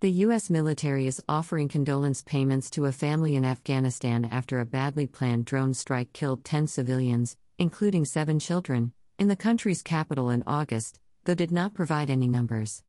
The 0.00 0.22
U.S. 0.26 0.48
military 0.48 1.08
is 1.08 1.20
offering 1.28 1.66
condolence 1.66 2.22
payments 2.22 2.70
to 2.70 2.84
a 2.84 2.92
family 2.92 3.34
in 3.34 3.44
Afghanistan 3.44 4.24
after 4.26 4.60
a 4.60 4.64
badly 4.64 5.08
planned 5.08 5.44
drone 5.44 5.74
strike 5.74 6.12
killed 6.12 6.44
10 6.44 6.68
civilians, 6.68 7.36
including 7.58 8.04
seven 8.04 8.38
children, 8.38 8.92
in 9.18 9.26
the 9.26 9.34
country's 9.34 9.82
capital 9.82 10.30
in 10.30 10.44
August, 10.46 11.00
though 11.24 11.34
did 11.34 11.50
not 11.50 11.74
provide 11.74 12.10
any 12.10 12.28
numbers. 12.28 12.84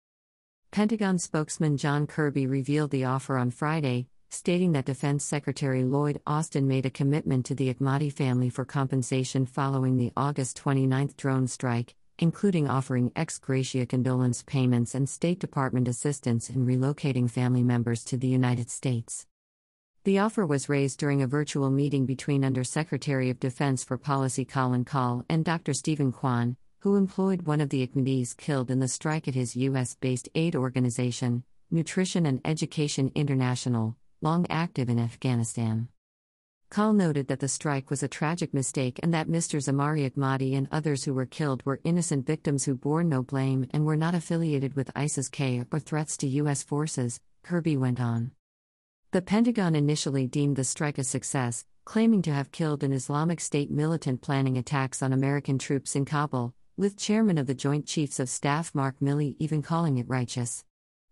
Pentagon 0.69 1.17
spokesman 1.17 1.77
John 1.77 2.05
Kirby 2.05 2.45
revealed 2.45 2.91
the 2.91 3.05
offer 3.05 3.39
on 3.39 3.49
Friday, 3.49 4.05
stating 4.29 4.73
that 4.73 4.85
Defense 4.85 5.25
Secretary 5.25 5.83
Lloyd 5.83 6.21
Austin 6.27 6.67
made 6.67 6.85
a 6.85 6.91
commitment 6.91 7.43
to 7.47 7.55
the 7.55 7.73
Akhmadi 7.73 8.13
family 8.13 8.51
for 8.51 8.65
compensation 8.65 9.47
following 9.47 9.97
the 9.97 10.13
August 10.15 10.57
29 10.57 11.09
drone 11.17 11.47
strike, 11.47 11.95
including 12.19 12.69
offering 12.69 13.11
ex 13.15 13.37
gratia 13.39 13.85
condolence 13.85 14.43
payments 14.43 14.93
and 14.93 15.09
State 15.09 15.39
Department 15.39 15.87
assistance 15.87 16.49
in 16.49 16.65
relocating 16.65 17.29
family 17.29 17.63
members 17.63 18.03
to 18.03 18.17
the 18.17 18.27
United 18.27 18.69
States. 18.69 19.25
The 20.03 20.19
offer 20.19 20.45
was 20.45 20.69
raised 20.69 20.99
during 20.99 21.21
a 21.21 21.27
virtual 21.27 21.69
meeting 21.69 22.05
between 22.05 22.45
Undersecretary 22.45 23.29
of 23.29 23.39
Defense 23.39 23.83
for 23.83 23.97
Policy 23.97 24.45
Colin 24.45 24.85
Kahl 24.85 25.25
and 25.29 25.43
Dr. 25.43 25.73
Steven 25.73 26.11
Kwon, 26.11 26.55
who 26.79 26.95
employed 26.95 27.43
one 27.43 27.61
of 27.61 27.69
the 27.69 27.85
Akhmadis 27.85 28.35
killed 28.35 28.71
in 28.71 28.79
the 28.79 28.87
strike 28.87 29.27
at 29.27 29.35
his 29.35 29.55
U.S. 29.55 29.95
based 29.95 30.29
aid 30.35 30.55
organization, 30.55 31.43
Nutrition 31.71 32.25
and 32.25 32.39
Education 32.45 33.11
International, 33.15 33.97
long 34.21 34.45
active 34.49 34.89
in 34.89 34.99
Afghanistan. 34.99 35.89
Kahl 36.69 36.93
noted 36.93 37.27
that 37.27 37.39
the 37.39 37.47
strike 37.47 37.89
was 37.89 38.03
a 38.03 38.07
tragic 38.07 38.53
mistake 38.53 38.99
and 39.01 39.11
that 39.11 39.27
Mr. 39.27 39.59
Zamari 39.59 40.07
Akhmadi 40.07 40.55
and 40.55 40.67
others 40.71 41.03
who 41.03 41.15
were 41.15 41.25
killed 41.25 41.65
were 41.65 41.81
innocent 41.83 42.27
victims 42.27 42.65
who 42.65 42.75
bore 42.75 43.03
no 43.03 43.23
blame 43.23 43.65
and 43.71 43.85
were 43.85 43.95
not 43.95 44.13
affiliated 44.13 44.75
with 44.75 44.91
ISIS 44.95 45.29
K 45.29 45.65
or 45.71 45.79
threats 45.79 46.15
to 46.17 46.27
U.S. 46.27 46.61
forces, 46.61 47.19
Kirby 47.41 47.75
went 47.75 47.99
on. 47.99 48.31
The 49.11 49.23
Pentagon 49.23 49.73
initially 49.73 50.27
deemed 50.27 50.57
the 50.57 50.63
strike 50.63 50.99
a 50.99 51.03
success, 51.03 51.65
claiming 51.85 52.21
to 52.21 52.33
have 52.33 52.51
killed 52.51 52.83
an 52.83 52.93
Islamic 52.93 53.39
State 53.39 53.71
militant 53.71 54.21
planning 54.21 54.55
attacks 54.55 55.01
on 55.01 55.11
American 55.11 55.57
troops 55.57 55.95
in 55.95 56.05
Kabul, 56.05 56.53
with 56.77 56.97
Chairman 56.97 57.39
of 57.39 57.47
the 57.47 57.55
Joint 57.55 57.87
Chiefs 57.87 58.19
of 58.19 58.29
Staff 58.29 58.75
Mark 58.75 58.99
Milley 59.01 59.35
even 59.39 59.63
calling 59.63 59.97
it 59.97 60.07
righteous. 60.07 60.63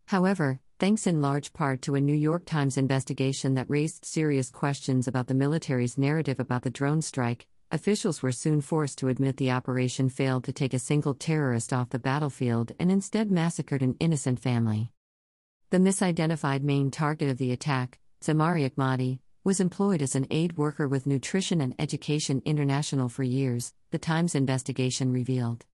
However, 0.06 0.60
thanks 0.80 1.08
in 1.08 1.22
large 1.22 1.54
part 1.54 1.82
to 1.82 1.96
a 1.96 2.02
New 2.02 2.16
York 2.16 2.46
Times 2.46 2.78
investigation 2.78 3.56
that 3.56 3.70
raised 3.70 4.06
serious 4.06 4.52
questions 4.52 5.08
about 5.08 5.26
the 5.26 5.34
military's 5.34 5.98
narrative 5.98 6.40
about 6.40 6.62
the 6.62 6.70
drone 6.70 7.02
strike, 7.02 7.48
officials 7.72 8.22
were 8.22 8.32
soon 8.32 8.62
forced 8.62 9.00
to 9.00 9.08
admit 9.08 9.38
the 9.38 9.50
operation 9.50 10.08
failed 10.08 10.44
to 10.44 10.54
take 10.54 10.76
a 10.76 10.80
single 10.80 11.16
terrorist 11.16 11.74
off 11.74 11.90
the 11.90 11.98
battlefield 11.98 12.74
and 12.80 12.92
instead 12.92 13.32
massacred 13.32 13.82
an 13.82 13.96
innocent 14.00 14.40
family. 14.40 14.92
The 15.72 15.80
misidentified 15.80 16.62
main 16.62 16.92
target 16.92 17.30
of 17.30 17.40
the 17.40 17.52
attack, 17.52 17.98
Zamari 18.24 18.70
Akhmadi, 18.70 19.20
was 19.44 19.60
employed 19.60 20.04
as 20.04 20.16
an 20.16 20.28
aid 20.30 20.58
worker 20.58 20.88
with 20.88 21.08
Nutrition 21.08 21.60
and 21.60 21.74
Education 21.80 22.42
International 22.46 23.10
for 23.10 23.24
years, 23.24 23.74
the 23.90 23.98
Times 23.98 24.36
investigation 24.36 25.12
revealed. 25.12 25.66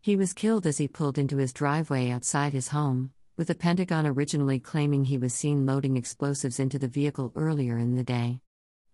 He 0.00 0.16
was 0.16 0.32
killed 0.32 0.66
as 0.66 0.78
he 0.78 0.88
pulled 0.88 1.16
into 1.16 1.36
his 1.36 1.52
driveway 1.52 2.10
outside 2.10 2.52
his 2.52 2.68
home, 2.68 3.12
with 3.38 3.46
the 3.46 3.54
Pentagon 3.54 4.04
originally 4.04 4.58
claiming 4.58 5.04
he 5.04 5.16
was 5.16 5.32
seen 5.32 5.64
loading 5.64 5.96
explosives 5.96 6.58
into 6.58 6.76
the 6.78 6.88
vehicle 6.88 7.32
earlier 7.36 7.78
in 7.78 7.94
the 7.94 8.02
day. 8.02 8.40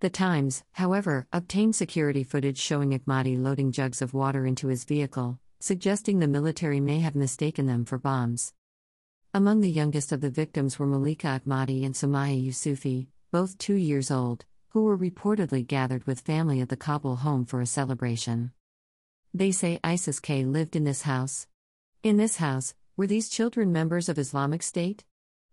The 0.01 0.11
Times, 0.11 0.63
however, 0.73 1.27
obtained 1.33 1.75
security 1.75 2.23
footage 2.23 2.59
showing 2.59 2.91
Akhmadi 2.91 3.43
loading 3.43 3.73
jugs 3.73 4.03
of 4.03 4.13
water 4.13 4.45
into 4.45 4.69
his 4.69 4.85
vehicle, 4.85 5.41
suggesting 5.61 6.19
the 6.19 6.29
military 6.29 6.79
may 6.79 7.01
have 7.01 7.15
mistaken 7.15 7.65
them 7.65 7.87
for 7.87 7.97
bombs. 7.97 8.53
Among 9.33 9.63
the 9.63 9.71
youngest 9.71 10.13
of 10.13 10.21
the 10.21 10.29
victims 10.29 10.79
were 10.79 10.87
Malika 10.87 11.41
Akhmadi 11.41 11.87
and 11.87 11.95
Sumaya 11.95 12.47
Yusufi, 12.47 13.07
both 13.33 13.57
two 13.57 13.75
years 13.75 14.11
old, 14.11 14.45
who 14.69 14.85
were 14.85 14.99
reportedly 14.99 15.67
gathered 15.67 16.05
with 16.05 16.21
family 16.21 16.61
at 16.61 16.69
the 16.69 16.77
Kabul 16.77 17.17
home 17.17 17.47
for 17.47 17.63
a 17.63 17.67
celebration. 17.67 18.53
They 19.33 19.53
say 19.53 19.81
ISIS 19.83 20.21
K 20.21 20.45
lived 20.45 20.77
in 20.77 20.85
this 20.85 21.03
house. 21.03 21.47
In 22.03 22.19
this 22.19 22.37
house, 22.37 22.75
were 22.97 23.07
these 23.07 23.29
children 23.29 23.73
members 23.73 24.09
of 24.09 24.19
Islamic 24.19 24.63
State? 24.63 25.05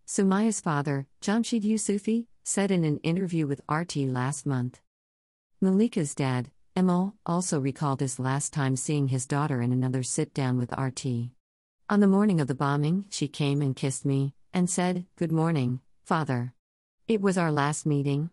Sumaya's 0.05 0.61
father, 0.61 1.07
Jamshid 1.21 1.63
Yusufi, 1.63 2.27
said 2.43 2.69
in 2.69 2.83
an 2.83 2.97
interview 2.99 3.47
with 3.47 3.61
RT 3.69 3.97
last 3.97 4.45
month. 4.45 4.79
Malika's 5.61 6.13
dad, 6.13 6.51
Emil, 6.75 7.15
also 7.25 7.59
recalled 7.59 7.99
his 7.99 8.19
last 8.19 8.53
time 8.53 8.75
seeing 8.75 9.07
his 9.07 9.25
daughter 9.25 9.61
in 9.61 9.71
another 9.71 10.03
sit 10.03 10.33
down 10.33 10.57
with 10.57 10.71
RT. 10.77 11.05
On 11.89 11.99
the 11.99 12.07
morning 12.07 12.39
of 12.39 12.47
the 12.47 12.55
bombing, 12.55 13.05
she 13.09 13.27
came 13.27 13.61
and 13.61 13.75
kissed 13.75 14.05
me, 14.05 14.33
and 14.53 14.69
said, 14.69 15.05
Good 15.15 15.31
morning, 15.31 15.81
father. 16.05 16.53
It 17.07 17.21
was 17.21 17.37
our 17.37 17.51
last 17.51 17.85
meeting. 17.85 18.29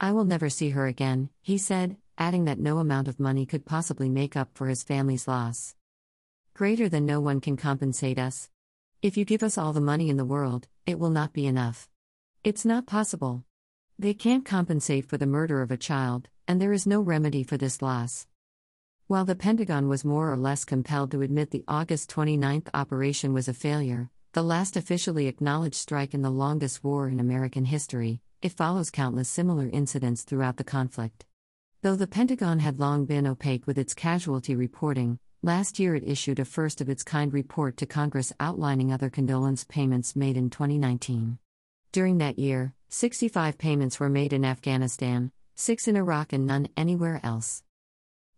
I 0.00 0.12
will 0.12 0.24
never 0.24 0.48
see 0.48 0.70
her 0.70 0.86
again, 0.86 1.30
he 1.42 1.58
said, 1.58 1.96
adding 2.16 2.44
that 2.44 2.58
no 2.58 2.78
amount 2.78 3.08
of 3.08 3.18
money 3.18 3.46
could 3.46 3.66
possibly 3.66 4.08
make 4.08 4.36
up 4.36 4.50
for 4.54 4.68
his 4.68 4.82
family's 4.82 5.26
loss. 5.26 5.74
Greater 6.54 6.88
than 6.88 7.04
no 7.04 7.18
one 7.18 7.40
can 7.40 7.56
compensate 7.56 8.16
us. 8.16 8.48
If 9.02 9.16
you 9.16 9.24
give 9.24 9.42
us 9.42 9.58
all 9.58 9.72
the 9.72 9.80
money 9.80 10.08
in 10.08 10.16
the 10.16 10.24
world, 10.24 10.68
it 10.86 11.00
will 11.00 11.10
not 11.10 11.32
be 11.32 11.48
enough. 11.48 11.88
It's 12.44 12.64
not 12.64 12.86
possible. 12.86 13.42
They 13.98 14.14
can't 14.14 14.44
compensate 14.44 15.08
for 15.08 15.18
the 15.18 15.26
murder 15.26 15.62
of 15.62 15.72
a 15.72 15.76
child, 15.76 16.28
and 16.46 16.62
there 16.62 16.72
is 16.72 16.86
no 16.86 17.00
remedy 17.00 17.42
for 17.42 17.56
this 17.56 17.82
loss. 17.82 18.28
While 19.08 19.24
the 19.24 19.34
Pentagon 19.34 19.88
was 19.88 20.04
more 20.04 20.32
or 20.32 20.36
less 20.36 20.64
compelled 20.64 21.10
to 21.10 21.22
admit 21.22 21.50
the 21.50 21.64
August 21.66 22.08
29 22.10 22.62
operation 22.72 23.32
was 23.32 23.48
a 23.48 23.52
failure, 23.52 24.10
the 24.32 24.44
last 24.44 24.76
officially 24.76 25.26
acknowledged 25.26 25.74
strike 25.74 26.14
in 26.14 26.22
the 26.22 26.30
longest 26.30 26.84
war 26.84 27.08
in 27.08 27.18
American 27.18 27.64
history, 27.64 28.20
it 28.42 28.52
follows 28.52 28.92
countless 28.92 29.28
similar 29.28 29.68
incidents 29.72 30.22
throughout 30.22 30.58
the 30.58 30.62
conflict. 30.62 31.24
Though 31.82 31.96
the 31.96 32.06
Pentagon 32.06 32.60
had 32.60 32.78
long 32.78 33.06
been 33.06 33.26
opaque 33.26 33.66
with 33.66 33.76
its 33.76 33.92
casualty 33.92 34.54
reporting, 34.54 35.18
last 35.44 35.78
year 35.78 35.94
it 35.94 36.08
issued 36.08 36.38
a 36.38 36.44
first 36.44 36.80
of 36.80 36.88
its 36.88 37.02
kind 37.02 37.30
report 37.34 37.76
to 37.76 37.84
Congress 37.84 38.32
outlining 38.40 38.90
other 38.90 39.10
condolence 39.10 39.62
payments 39.62 40.16
made 40.16 40.38
in 40.38 40.48
2019. 40.48 41.38
During 41.92 42.16
that 42.18 42.38
year, 42.38 42.72
65 42.88 43.58
payments 43.58 44.00
were 44.00 44.08
made 44.08 44.32
in 44.32 44.42
Afghanistan, 44.42 45.32
6 45.54 45.86
in 45.86 45.96
Iraq, 45.96 46.32
and 46.32 46.46
none 46.46 46.68
anywhere 46.78 47.20
else. 47.22 47.62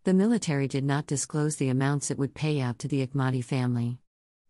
The 0.02 0.14
military 0.14 0.66
did 0.66 0.82
not 0.82 1.06
disclose 1.06 1.56
the 1.56 1.68
amounts 1.68 2.10
it 2.10 2.18
would 2.18 2.34
pay 2.34 2.60
out 2.60 2.80
to 2.80 2.88
the 2.88 3.06
Akhmadi 3.06 3.44
family. 3.44 3.98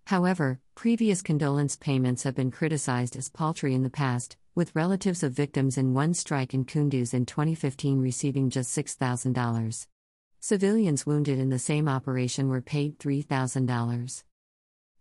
However, 0.06 0.58
previous 0.74 1.20
condolence 1.20 1.76
payments 1.76 2.22
have 2.22 2.34
been 2.34 2.50
criticized 2.50 3.16
as 3.16 3.28
paltry 3.28 3.74
in 3.74 3.82
the 3.82 3.90
past, 3.90 4.38
with 4.54 4.74
relatives 4.74 5.22
of 5.22 5.32
victims 5.32 5.76
in 5.76 5.92
one 5.92 6.14
strike 6.14 6.54
in 6.54 6.64
Kunduz 6.64 7.12
in 7.12 7.26
2015 7.26 8.00
receiving 8.00 8.48
just 8.48 8.74
$6,000. 8.74 9.86
Civilians 10.48 11.04
wounded 11.04 11.40
in 11.40 11.50
the 11.50 11.58
same 11.58 11.88
operation 11.88 12.48
were 12.48 12.60
paid 12.60 13.00
$3,000. 13.00 14.22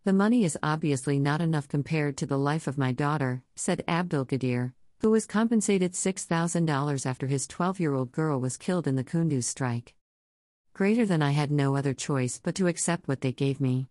The 0.04 0.12
money 0.12 0.44
is 0.44 0.58
obviously 0.64 1.20
not 1.20 1.40
enough 1.40 1.68
compared 1.68 2.18
to 2.18 2.26
the 2.26 2.40
life 2.40 2.66
of 2.66 2.80
my 2.80 2.92
daughter, 2.92 3.44
said 3.56 3.84
Abdul 3.88 4.26
Qadir, 4.26 4.74
who 5.02 5.12
was 5.12 5.28
compensated 5.28 5.94
$6,000 5.94 7.06
after 7.06 7.28
his 7.28 7.46
12 7.46 7.80
year 7.80 7.94
old 7.94 8.12
girl 8.12 8.42
was 8.42 8.58
killed 8.58 8.88
in 8.88 8.96
the 8.96 9.04
Kunduz 9.04 9.44
strike. 9.44 9.94
Greater 10.74 11.06
than 11.06 11.22
I 11.22 11.30
had 11.30 11.52
no 11.52 11.76
other 11.76 11.94
choice 11.94 12.42
but 12.44 12.56
to 12.56 12.66
accept 12.66 13.08
what 13.08 13.22
they 13.22 13.32
gave 13.32 13.62
me. 13.62 13.88